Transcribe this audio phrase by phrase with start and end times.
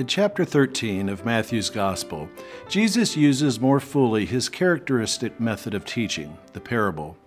[0.00, 2.30] In chapter 13 of Matthew's Gospel,
[2.70, 7.18] Jesus uses more fully his characteristic method of teaching, the parable.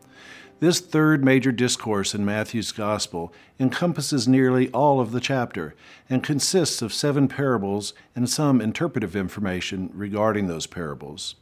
[0.60, 5.76] This third major discourse in Matthew's Gospel encompasses nearly all of the chapter
[6.10, 11.36] and consists of seven parables and some interpretive information regarding those parables.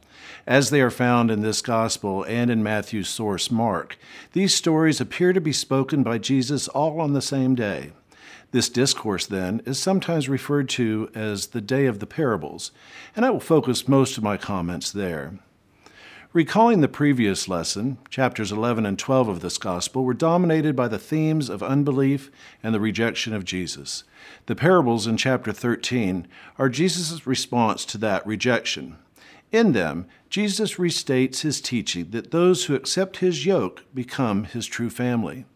[0.46, 3.96] As they are found in this Gospel and in Matthew's source, Mark,
[4.34, 7.92] these stories appear to be spoken by Jesus all on the same day.
[8.52, 12.70] This discourse, then, is sometimes referred to as the Day of the Parables,
[13.16, 15.38] and I will focus most of my comments there.
[16.34, 20.98] Recalling the previous lesson, chapters 11 and 12 of this gospel were dominated by the
[20.98, 22.30] themes of unbelief
[22.62, 24.04] and the rejection of Jesus.
[24.46, 28.96] The parables in chapter 13 are Jesus' response to that rejection.
[29.50, 34.90] In them, Jesus restates his teaching that those who accept his yoke become his true
[34.90, 35.46] family.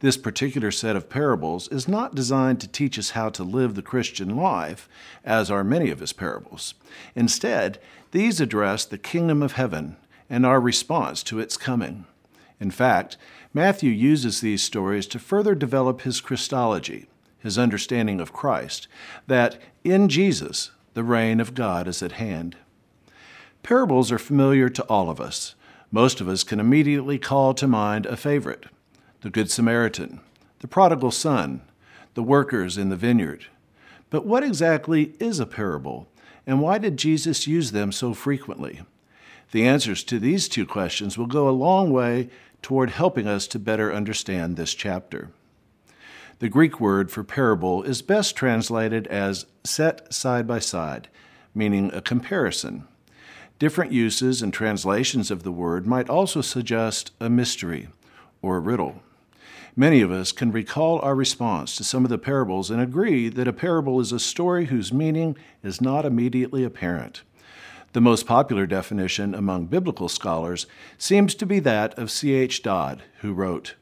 [0.00, 3.82] This particular set of parables is not designed to teach us how to live the
[3.82, 4.88] Christian life,
[5.24, 6.74] as are many of his parables.
[7.16, 7.80] Instead,
[8.12, 9.96] these address the kingdom of heaven
[10.30, 12.04] and our response to its coming.
[12.60, 13.16] In fact,
[13.52, 17.08] Matthew uses these stories to further develop his Christology,
[17.40, 18.86] his understanding of Christ,
[19.26, 22.56] that in Jesus the reign of God is at hand.
[23.64, 25.56] Parables are familiar to all of us.
[25.90, 28.66] Most of us can immediately call to mind a favorite
[29.20, 30.20] the Good Samaritan,
[30.60, 31.62] the prodigal son,
[32.14, 33.46] the workers in the vineyard.
[34.10, 36.08] But what exactly is a parable,
[36.46, 38.82] and why did Jesus use them so frequently?
[39.50, 42.28] The answers to these two questions will go a long way
[42.62, 45.30] toward helping us to better understand this chapter.
[46.38, 51.08] The Greek word for parable is best translated as set side by side,
[51.54, 52.86] meaning a comparison.
[53.58, 57.88] Different uses and translations of the word might also suggest a mystery
[58.40, 59.02] or a riddle.
[59.76, 63.48] Many of us can recall our response to some of the parables and agree that
[63.48, 67.22] a parable is a story whose meaning is not immediately apparent.
[67.92, 70.66] The most popular definition among biblical scholars
[70.98, 72.62] seems to be that of C.H.
[72.62, 73.74] Dodd, who wrote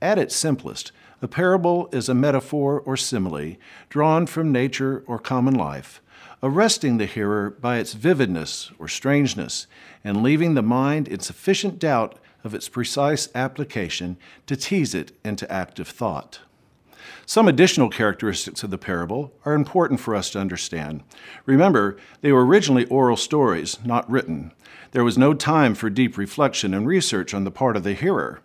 [0.00, 0.92] At its simplest,
[1.22, 3.56] a parable is a metaphor or simile
[3.90, 6.00] drawn from nature or common life,
[6.42, 9.66] arresting the hearer by its vividness or strangeness,
[10.02, 15.50] and leaving the mind in sufficient doubt of its precise application to tease it into
[15.50, 16.40] active thought.
[17.26, 21.02] Some additional characteristics of the parable are important for us to understand.
[21.46, 24.52] Remember, they were originally oral stories, not written.
[24.92, 28.40] There was no time for deep reflection and research on the part of the hearer.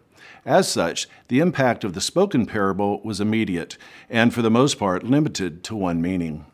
[0.46, 3.78] As such, the impact of the spoken parable was immediate
[4.10, 6.46] and, for the most part, limited to one meaning.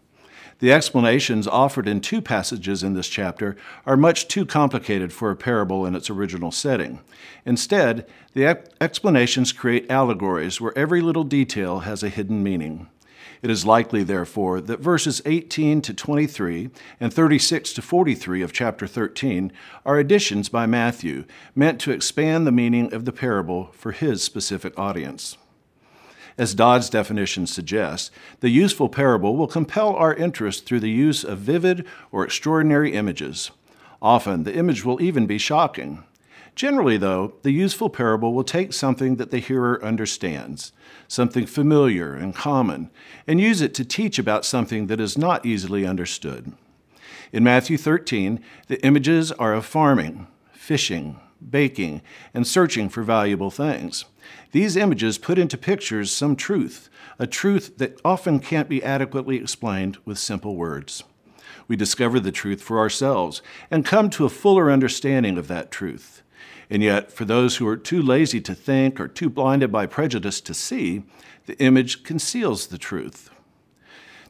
[0.61, 5.35] The explanations offered in two passages in this chapter are much too complicated for a
[5.35, 6.99] parable in its original setting.
[7.47, 8.05] Instead,
[8.35, 12.87] the explanations create allegories where every little detail has a hidden meaning.
[13.41, 16.69] It is likely, therefore, that verses 18 to 23
[16.99, 19.51] and 36 to 43 of chapter 13
[19.83, 24.77] are additions by Matthew meant to expand the meaning of the parable for his specific
[24.77, 25.37] audience.
[26.41, 28.09] As Dodd's definition suggests,
[28.39, 33.51] the useful parable will compel our interest through the use of vivid or extraordinary images.
[34.01, 36.03] Often, the image will even be shocking.
[36.55, 40.71] Generally, though, the useful parable will take something that the hearer understands,
[41.07, 42.89] something familiar and common,
[43.27, 46.53] and use it to teach about something that is not easily understood.
[47.31, 51.19] In Matthew 13, the images are of farming, fishing,
[51.49, 52.01] baking,
[52.33, 54.05] and searching for valuable things.
[54.51, 59.97] These images put into pictures some truth, a truth that often can't be adequately explained
[60.05, 61.03] with simple words.
[61.67, 66.21] We discover the truth for ourselves and come to a fuller understanding of that truth.
[66.69, 70.41] And yet, for those who are too lazy to think or too blinded by prejudice
[70.41, 71.03] to see,
[71.45, 73.29] the image conceals the truth.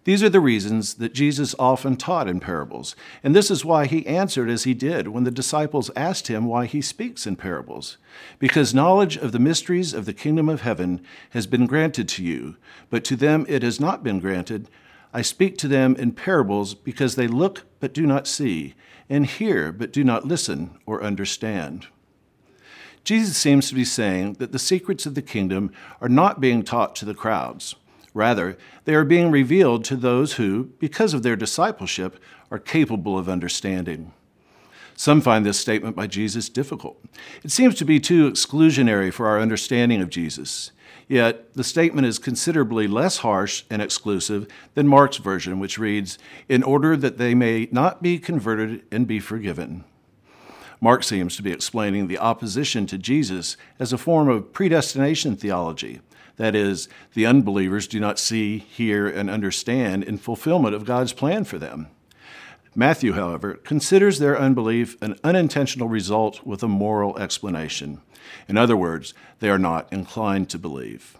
[0.03, 4.07] These are the reasons that Jesus often taught in parables, and this is why he
[4.07, 7.97] answered as he did when the disciples asked him why he speaks in parables.
[8.39, 12.55] Because knowledge of the mysteries of the kingdom of heaven has been granted to you,
[12.89, 14.69] but to them it has not been granted.
[15.13, 18.73] I speak to them in parables because they look but do not see,
[19.07, 21.85] and hear but do not listen or understand.
[23.03, 26.95] Jesus seems to be saying that the secrets of the kingdom are not being taught
[26.95, 27.75] to the crowds.
[28.13, 33.29] Rather, they are being revealed to those who, because of their discipleship, are capable of
[33.29, 34.11] understanding.
[34.95, 37.03] Some find this statement by Jesus difficult.
[37.43, 40.71] It seems to be too exclusionary for our understanding of Jesus.
[41.07, 46.17] Yet, the statement is considerably less harsh and exclusive than Mark's version, which reads,
[46.47, 49.85] In order that they may not be converted and be forgiven.
[50.79, 56.01] Mark seems to be explaining the opposition to Jesus as a form of predestination theology,
[56.41, 61.43] That is, the unbelievers do not see, hear, and understand in fulfillment of God's plan
[61.43, 61.85] for them.
[62.73, 68.01] Matthew, however, considers their unbelief an unintentional result with a moral explanation.
[68.47, 71.15] In other words, they are not inclined to believe.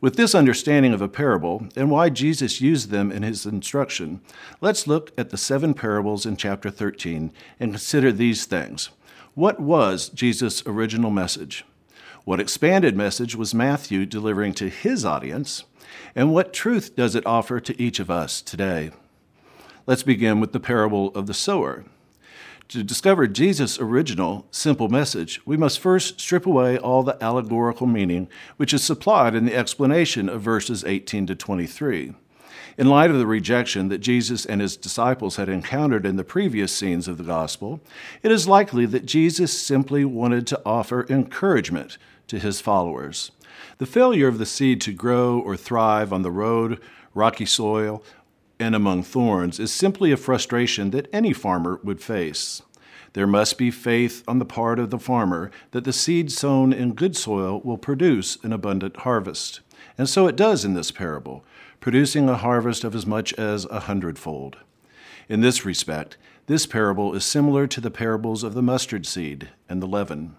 [0.00, 4.22] With this understanding of a parable and why Jesus used them in his instruction,
[4.62, 8.88] let's look at the seven parables in chapter 13 and consider these things.
[9.34, 11.66] What was Jesus' original message?
[12.24, 15.64] What expanded message was Matthew delivering to his audience?
[16.14, 18.92] And what truth does it offer to each of us today?
[19.88, 21.84] Let's begin with the parable of the sower.
[22.68, 28.28] To discover Jesus' original, simple message, we must first strip away all the allegorical meaning
[28.56, 32.14] which is supplied in the explanation of verses 18 to 23.
[32.78, 36.72] In light of the rejection that Jesus and his disciples had encountered in the previous
[36.72, 37.80] scenes of the gospel,
[38.22, 41.98] it is likely that Jesus simply wanted to offer encouragement
[42.28, 43.30] to his followers.
[43.78, 46.80] The failure of the seed to grow or thrive on the road,
[47.14, 48.02] rocky soil,
[48.58, 52.62] and among thorns is simply a frustration that any farmer would face.
[53.12, 56.94] There must be faith on the part of the farmer that the seed sown in
[56.94, 59.60] good soil will produce an abundant harvest.
[59.98, 61.44] And so it does in this parable,
[61.82, 64.56] producing a harvest of as much as a hundredfold.
[65.28, 69.82] In this respect, this parable is similar to the parables of the mustard seed and
[69.82, 70.36] the leaven.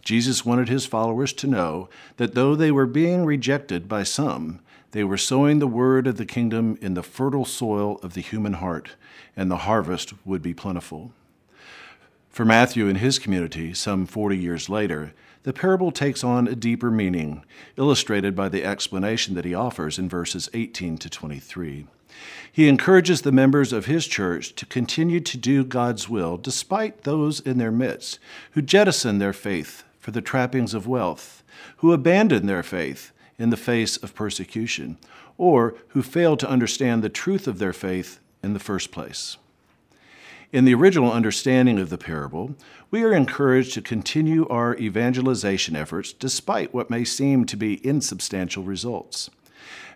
[0.00, 1.88] Jesus wanted his followers to know
[2.18, 4.60] that though they were being rejected by some,
[4.92, 8.52] they were sowing the word of the kingdom in the fertile soil of the human
[8.54, 8.94] heart,
[9.36, 11.10] and the harvest would be plentiful.
[12.30, 15.14] For Matthew and his community, some 40 years later,
[15.46, 17.44] the parable takes on a deeper meaning,
[17.76, 21.86] illustrated by the explanation that he offers in verses 18 to 23.
[22.50, 27.38] He encourages the members of his church to continue to do God's will despite those
[27.38, 28.18] in their midst
[28.52, 31.44] who jettison their faith for the trappings of wealth,
[31.76, 34.98] who abandon their faith in the face of persecution,
[35.38, 39.36] or who fail to understand the truth of their faith in the first place.
[40.52, 42.54] In the original understanding of the parable,
[42.90, 48.62] we are encouraged to continue our evangelization efforts despite what may seem to be insubstantial
[48.62, 49.28] results.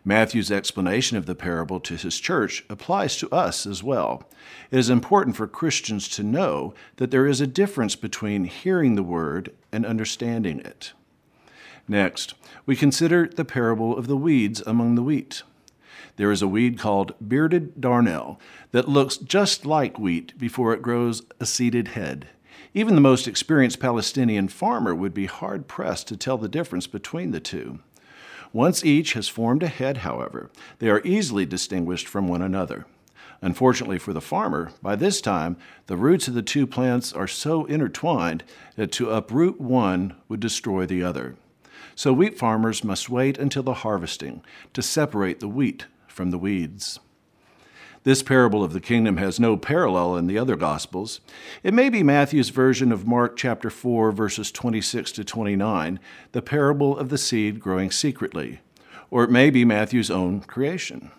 [0.05, 4.29] Matthew's explanation of the parable to his church applies to us as well.
[4.71, 9.03] It is important for Christians to know that there is a difference between hearing the
[9.03, 10.95] word and understanding it.
[11.87, 12.35] Next,
[12.67, 15.43] we consider the parable of the weeds among the wheat.
[16.21, 18.39] There is a weed called bearded darnel
[18.73, 22.29] that looks just like wheat before it grows a seeded head.
[22.75, 27.31] Even the most experienced Palestinian farmer would be hard pressed to tell the difference between
[27.31, 27.79] the two.
[28.53, 32.85] Once each has formed a head, however, they are easily distinguished from one another.
[33.41, 35.57] Unfortunately for the farmer, by this time,
[35.87, 38.45] the roots of the two plants are so intertwined
[38.77, 41.37] that to uproot one would destroy the other.
[41.95, 44.43] So wheat farmers must wait until the harvesting
[44.75, 45.87] to separate the wheat
[46.21, 47.01] from the weeds.
[48.03, 51.23] This parable of the kingdom has no parallel in the other Gospels.
[51.63, 55.99] It may be Matthew's version of Mark chapter 4, verses 26 to 29,
[56.33, 58.61] the parable of the seed growing secretly,
[59.11, 61.11] or it may be Matthew's own creation.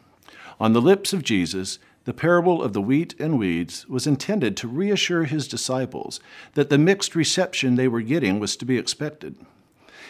[0.59, 4.67] On the lips of Jesus, the parable of the wheat and weeds was intended to
[4.67, 6.19] reassure his disciples
[6.53, 9.35] that the mixed reception they were getting was to be expected.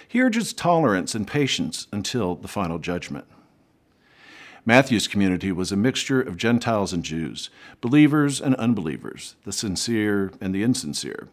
[0.06, 3.24] He urges tolerance and patience until the final judgment.
[4.64, 7.50] Matthew's community was a mixture of Gentiles and Jews,
[7.82, 11.30] believers and unbelievers, the sincere and the insincere.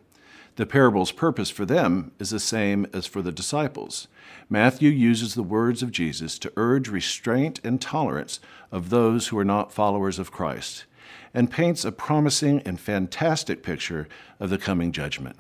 [0.57, 4.09] The parable's purpose for them is the same as for the disciples.
[4.49, 8.41] Matthew uses the words of Jesus to urge restraint and tolerance
[8.73, 10.87] of those who are not followers of Christ,
[11.35, 14.09] and paints a promising and fantastic picture
[14.41, 15.37] of the coming judgment.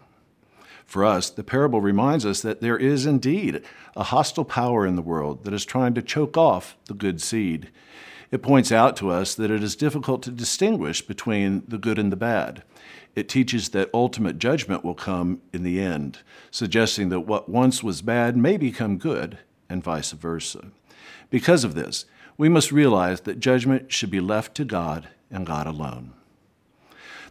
[0.89, 3.63] For us, the parable reminds us that there is indeed
[3.95, 7.69] a hostile power in the world that is trying to choke off the good seed.
[8.31, 12.11] It points out to us that it is difficult to distinguish between the good and
[12.11, 12.63] the bad.
[13.15, 18.01] It teaches that ultimate judgment will come in the end, suggesting that what once was
[18.01, 19.37] bad may become good,
[19.69, 20.69] and vice versa.
[21.29, 22.07] Because of this,
[22.39, 26.15] we must realize that judgment should be left to God and God alone.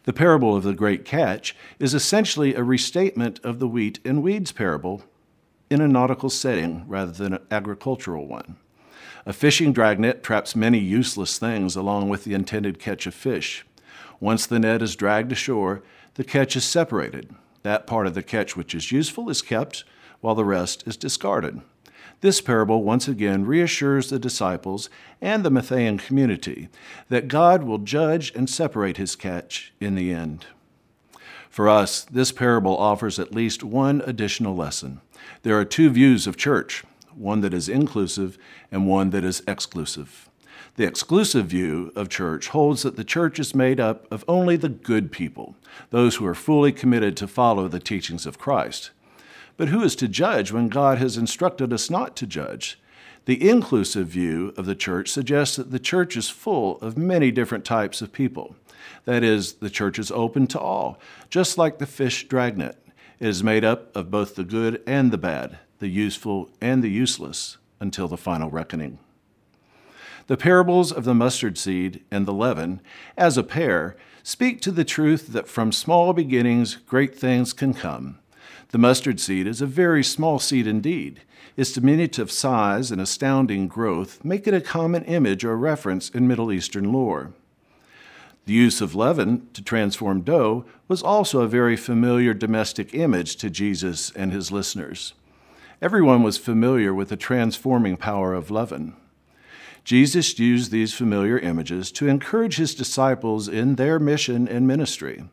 [0.08, 4.54] The parable of the great catch is essentially a restatement of the wheat and weeds
[4.54, 5.04] parable
[5.70, 8.56] in a nautical setting rather than an agricultural one.
[9.26, 13.66] A fishing dragnet traps many useless things along with the intended catch of fish.
[14.22, 15.84] Once the net is dragged ashore,
[16.14, 17.36] the catch is separated.
[17.64, 19.84] That part of the catch which is useful is kept,
[20.22, 21.60] while the rest is discarded.
[22.22, 24.90] This parable once again reassures the disciples
[25.22, 26.68] and the Matthean community
[27.10, 30.48] that God will judge and separate his catch in the end.
[31.50, 35.02] For us, this parable offers at least one additional lesson.
[35.44, 36.84] There are two views of church
[37.14, 38.38] one that is inclusive
[38.72, 40.30] and one that is exclusive.
[40.76, 44.70] The exclusive view of church holds that the church is made up of only the
[44.70, 45.56] good people,
[45.90, 48.92] those who are fully committed to follow the teachings of Christ.
[49.58, 52.80] But who is to judge when God has instructed us not to judge?
[53.26, 57.66] The inclusive view of the church suggests that the church is full of many different
[57.66, 58.56] types of people.
[59.06, 61.00] That is, the church is open to all,
[61.30, 62.78] just like the fish dragnet.
[63.20, 66.90] It is made up of both the good and the bad, the useful and the
[66.90, 69.00] useless, until the final reckoning.
[70.28, 72.80] The parables of the mustard seed and the leaven,
[73.18, 78.20] as a pair, speak to the truth that from small beginnings great things can come.
[78.70, 81.22] The mustard seed is a very small seed indeed.
[81.56, 86.52] Its diminutive size and astounding growth make it a common image or reference in Middle
[86.52, 87.32] Eastern lore.
[88.46, 93.50] The use of leaven to transform dough was also a very familiar domestic image to
[93.50, 95.14] Jesus and his listeners.
[95.82, 98.96] Everyone was familiar with the transforming power of leaven.
[99.84, 105.24] Jesus used these familiar images to encourage his disciples in their mission and ministry.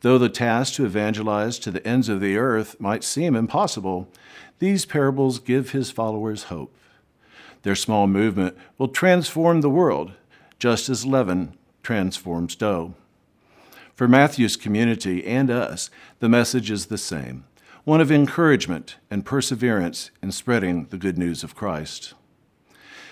[0.00, 4.08] Though the task to evangelize to the ends of the earth might seem impossible,
[4.58, 6.76] these parables give his followers hope.
[7.62, 10.12] Their small movement will transform the world,
[10.58, 12.94] just as leaven transforms dough.
[13.94, 17.44] For Matthew's community and us, the message is the same
[17.84, 22.14] one of encouragement and perseverance in spreading the good news of Christ.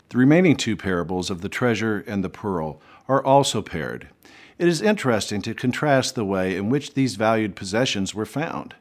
[0.08, 4.08] The remaining two parables of the treasure and the pearl are also paired.
[4.56, 8.74] It is interesting to contrast the way in which these valued possessions were found.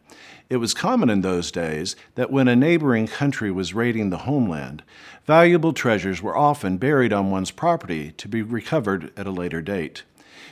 [0.47, 4.83] It was common in those days that when a neighboring country was raiding the homeland,
[5.25, 10.03] valuable treasures were often buried on one's property to be recovered at a later date.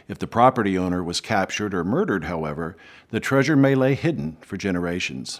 [0.07, 2.75] If the property owner was captured or murdered, however,
[3.11, 5.39] the treasure may lay hidden for generations.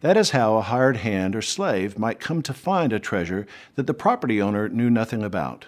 [0.00, 3.46] That is how a hired hand or slave might come to find a treasure
[3.76, 5.66] that the property owner knew nothing about.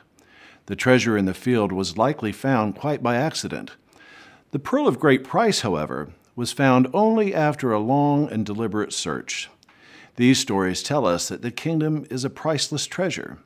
[0.67, 3.73] The treasure in the field was likely found quite by accident.
[4.53, 9.49] The pearl of great price, however, was found only after a long and deliberate search.
[10.17, 13.39] These stories tell us that the kingdom is a priceless treasure,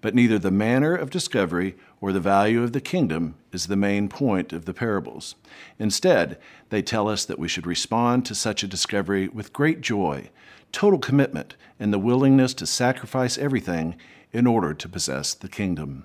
[0.00, 4.08] but neither the manner of discovery or the value of the kingdom is the main
[4.08, 5.34] point of the parables.
[5.78, 6.38] Instead,
[6.70, 10.30] they tell us that we should respond to such a discovery with great joy,
[10.72, 13.94] total commitment, and the willingness to sacrifice everything
[14.32, 16.04] in order to possess the kingdom.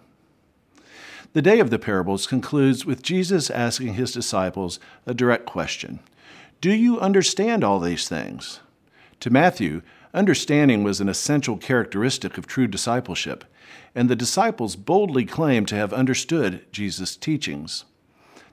[1.34, 6.00] The day of the parables concludes with Jesus asking his disciples a direct question
[6.60, 8.60] Do you understand all these things?
[9.22, 9.82] To Matthew,
[10.14, 13.46] understanding was an essential characteristic of true discipleship,
[13.96, 17.86] and the disciples boldly claimed to have understood Jesus' teachings.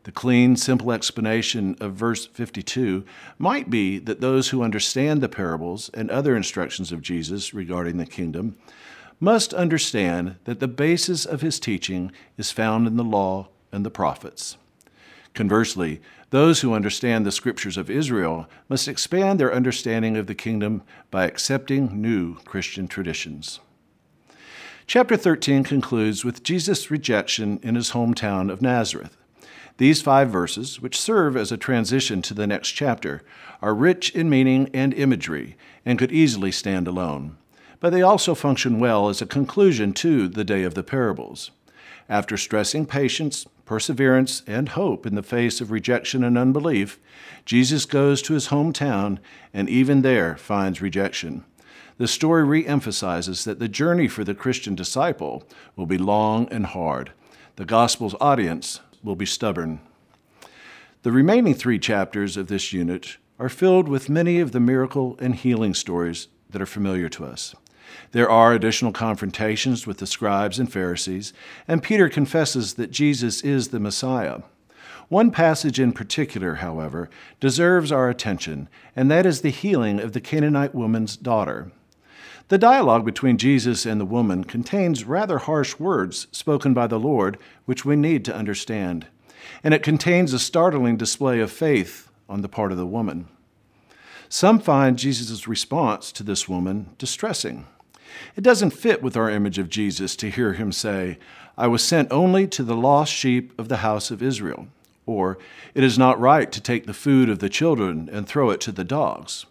[0.04, 3.04] The clean, simple explanation of verse 52
[3.38, 8.06] might be that those who understand the parables and other instructions of Jesus regarding the
[8.06, 8.56] kingdom
[9.20, 13.90] must understand that the basis of his teaching is found in the law and the
[13.90, 14.56] prophets.
[15.34, 20.82] Conversely, those who understand the scriptures of Israel must expand their understanding of the kingdom
[21.10, 23.60] by accepting new Christian traditions.
[24.86, 29.16] Chapter 13 concludes with Jesus' rejection in his hometown of Nazareth.
[29.76, 33.22] These five verses, which serve as a transition to the next chapter,
[33.62, 37.36] are rich in meaning and imagery and could easily stand alone.
[37.80, 41.50] But they also function well as a conclusion to the day of the parables.
[42.08, 46.98] After stressing patience, perseverance, and hope in the face of rejection and unbelief,
[47.44, 49.18] Jesus goes to his hometown
[49.52, 51.44] and even there finds rejection
[51.98, 55.42] the story reemphasizes that the journey for the Christian disciple
[55.74, 57.12] will be long and hard.
[57.56, 59.80] The gospel's audience will be stubborn.
[61.02, 65.34] The remaining three chapters of this unit are filled with many of the miracle and
[65.34, 67.54] healing stories that are familiar to us.
[68.12, 71.32] There are additional confrontations with the scribes and Pharisees,
[71.66, 74.40] and Peter confesses that Jesus is the Messiah.
[75.08, 77.08] One passage in particular, however,
[77.40, 81.70] deserves our attention, and that is the healing of the Canaanite woman's daughter.
[82.48, 87.38] The dialogue between Jesus and the woman contains rather harsh words spoken by the Lord,
[87.66, 89.06] which we need to understand.
[89.62, 93.28] And it contains a startling display of faith on the part of the woman.
[94.30, 97.66] Some find Jesus' response to this woman distressing.
[98.36, 101.18] It doesn't fit with our image of Jesus to hear him say,
[101.56, 104.68] I was sent only to the lost sheep of the house of Israel,
[105.06, 105.38] or,
[105.74, 108.72] It is not right to take the food of the children and throw it to
[108.72, 109.46] the dogs.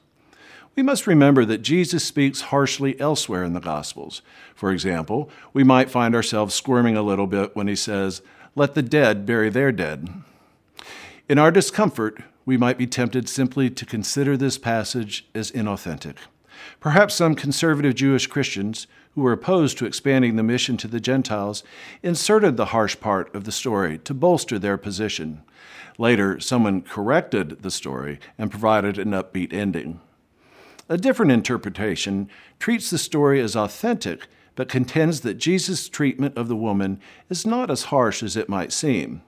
[0.77, 4.21] We must remember that Jesus speaks harshly elsewhere in the Gospels.
[4.53, 8.21] For example, we might find ourselves squirming a little bit when he says,
[8.55, 10.07] Let the dead bury their dead.
[11.27, 16.15] In our discomfort, we might be tempted simply to consider this passage as inauthentic.
[16.79, 21.63] Perhaps some conservative Jewish Christians who were opposed to expanding the mission to the Gentiles
[22.03, 25.41] inserted the harsh part of the story to bolster their position.
[25.97, 29.99] Later, someone corrected the story and provided an upbeat ending.
[30.89, 36.55] A different interpretation treats the story as authentic, but contends that Jesus' treatment of the
[36.55, 36.99] woman
[37.29, 39.21] is not as harsh as it might seem.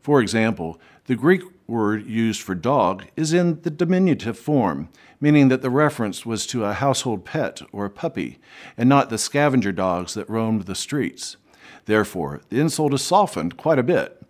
[0.00, 4.88] For example, the Greek word used for dog is in the diminutive form,
[5.20, 8.38] meaning that the reference was to a household pet or a puppy,
[8.76, 11.36] and not the scavenger dogs that roamed the streets.
[11.86, 14.22] Therefore, the insult is softened quite a bit.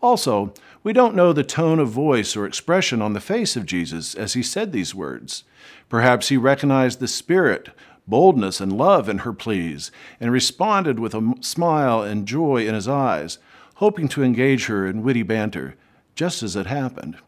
[0.00, 4.14] Also, we don't know the tone of voice or expression on the face of Jesus
[4.14, 5.44] as he said these words.
[5.88, 7.68] Perhaps he recognized the spirit,
[8.06, 12.88] boldness, and love in her pleas, and responded with a smile and joy in his
[12.88, 13.38] eyes,
[13.76, 15.76] hoping to engage her in witty banter,
[16.14, 17.18] just as it happened.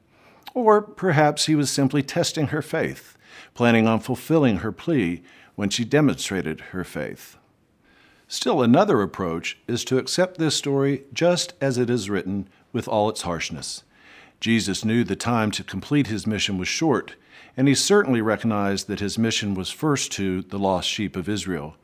[0.54, 3.16] Or perhaps he was simply testing her faith,
[3.54, 5.22] planning on fulfilling her plea
[5.54, 7.36] when she demonstrated her faith.
[8.28, 13.08] Still, another approach is to accept this story just as it is written with all
[13.08, 13.84] its harshness.
[14.40, 17.14] Jesus knew the time to complete his mission was short,
[17.56, 21.76] and he certainly recognized that his mission was first to the lost sheep of Israel.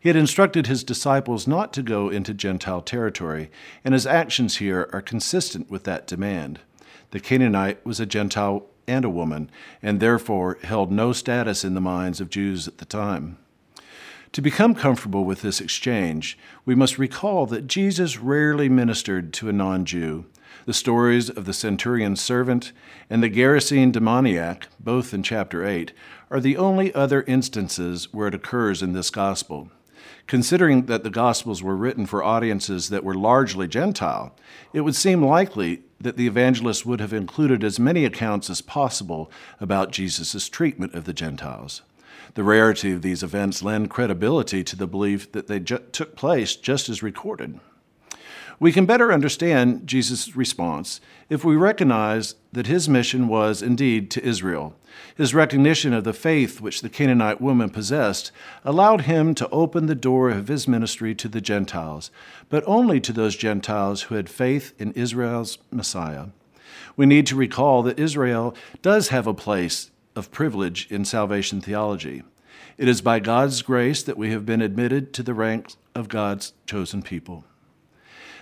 [0.00, 3.50] He had instructed his disciples not to go into Gentile territory,
[3.84, 6.60] and his actions here are consistent with that demand.
[7.10, 9.50] The Canaanite was a Gentile and a woman,
[9.82, 13.38] and therefore held no status in the minds of Jews at the time.
[14.32, 19.52] To become comfortable with this exchange, we must recall that Jesus rarely ministered to a
[19.52, 20.26] non Jew.
[20.66, 22.72] The stories of the centurion's servant
[23.08, 25.92] and the Gerasene demoniac, both in chapter 8,
[26.30, 29.70] are the only other instances where it occurs in this gospel.
[30.26, 34.36] Considering that the Gospels were written for audiences that were largely Gentile,
[34.74, 39.30] it would seem likely that the evangelist would have included as many accounts as possible
[39.58, 41.82] about Jesus' treatment of the Gentiles.
[42.34, 46.56] The rarity of these events lend credibility to the belief that they ju- took place
[46.56, 47.58] just as recorded.
[48.60, 54.24] We can better understand Jesus' response if we recognize that his mission was indeed to
[54.24, 54.74] Israel.
[55.16, 58.32] His recognition of the faith which the Canaanite woman possessed
[58.64, 62.10] allowed him to open the door of his ministry to the Gentiles,
[62.48, 66.26] but only to those Gentiles who had faith in Israel's Messiah.
[66.96, 72.24] We need to recall that Israel does have a place of privilege in salvation theology.
[72.76, 76.54] It is by God's grace that we have been admitted to the ranks of God's
[76.66, 77.44] chosen people.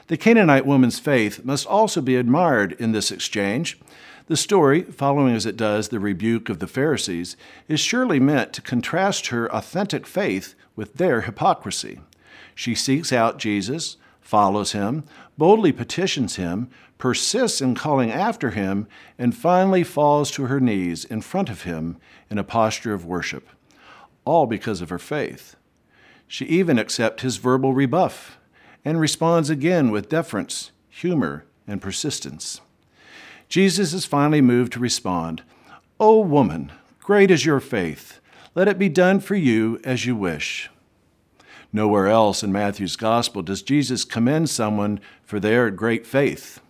[0.09, 3.77] The Canaanite woman's faith must also be admired in this exchange.
[4.29, 8.63] The story, following as it does the rebuke of the Pharisees, is surely meant to
[8.63, 11.99] contrast her authentic faith with their hypocrisy.
[12.55, 15.03] She seeks out Jesus, follows him,
[15.37, 18.87] boldly petitions him, persists in calling after him,
[19.19, 21.97] and finally falls to her knees in front of him
[22.31, 23.49] in a posture of worship,
[24.25, 25.57] all because of her faith.
[26.29, 28.39] She even accepts his verbal rebuff
[28.87, 32.61] and responds again with deference, humor, and persistence.
[33.49, 35.43] Jesus is finally moved to respond,
[35.99, 36.71] O woman,
[37.01, 38.21] great is your faith.
[38.55, 40.71] Let it be done for you as you wish.
[41.73, 46.61] Nowhere else in Matthew's Gospel does Jesus commend someone for their great faith.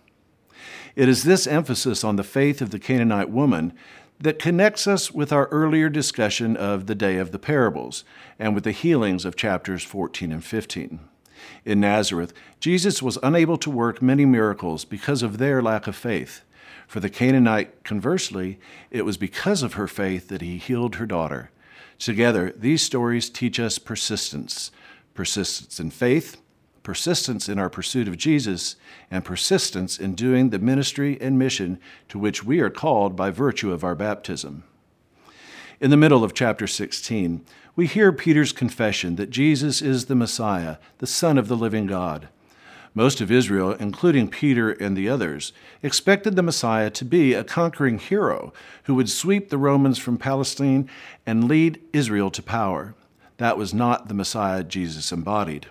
[0.95, 3.73] It is this emphasis on the faith of the Canaanite woman
[4.19, 8.03] that connects us with our earlier discussion of the day of the parables
[8.39, 10.99] and with the healings of chapters 14 and 15.
[11.65, 16.41] In Nazareth, Jesus was unable to work many miracles because of their lack of faith.
[16.87, 18.59] For the Canaanite, conversely,
[18.91, 21.51] it was because of her faith that he healed her daughter.
[21.99, 24.71] Together, these stories teach us persistence
[25.13, 26.39] persistence in faith,
[26.83, 28.75] persistence in our pursuit of Jesus,
[29.09, 33.73] and persistence in doing the ministry and mission to which we are called by virtue
[33.73, 34.63] of our baptism.
[35.79, 40.77] In the middle of chapter 16, we hear Peter's confession that Jesus is the Messiah,
[40.97, 42.29] the Son of the living God.
[42.95, 47.99] Most of Israel, including Peter and the others, expected the Messiah to be a conquering
[47.99, 48.51] hero
[48.85, 50.89] who would sweep the Romans from Palestine
[51.27, 52.95] and lead Israel to power.
[53.37, 55.67] That was not the Messiah Jesus embodied.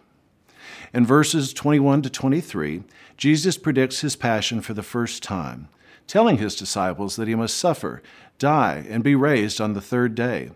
[0.94, 2.84] In verses 21 to 23,
[3.16, 5.66] Jesus predicts his passion for the first time,
[6.06, 8.02] telling his disciples that he must suffer
[8.38, 10.50] die, and be raised on the third day.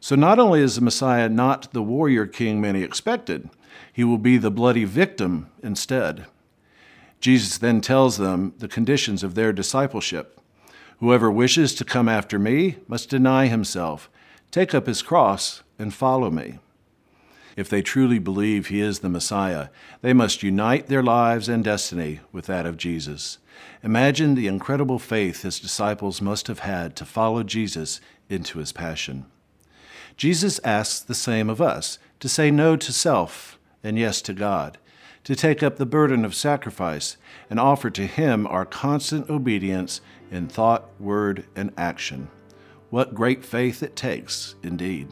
[0.00, 3.48] So not only is the Messiah not the warrior king many expected,
[3.92, 6.26] he will be the bloody victim instead.
[7.20, 10.38] Jesus then tells them the conditions of their discipleship.
[11.00, 14.10] Whoever wishes to come after me must deny himself,
[14.50, 16.58] take up his cross, and follow me.
[17.56, 19.68] If they truly believe he is the Messiah,
[20.02, 23.38] they must unite their lives and destiny with that of Jesus.
[23.82, 29.24] Imagine the incredible faith his disciples must have had to follow Jesus into his passion.
[30.16, 34.78] Jesus asks the same of us to say no to self and yes to God,
[35.24, 37.16] to take up the burden of sacrifice
[37.50, 42.28] and offer to Him our constant obedience in thought, word, and action.
[42.90, 45.08] What great faith it takes, indeed.